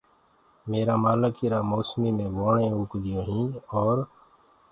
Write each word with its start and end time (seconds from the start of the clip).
ميرآ 0.69 0.95
مآلڪ 1.03 1.35
ايٚرآ 1.41 1.59
موسميٚ 1.71 2.15
مي 2.17 2.25
ووڻينٚ 2.37 2.75
اوگديونٚ 2.77 3.27
هينٚ 3.29 3.57
اور 3.75 3.97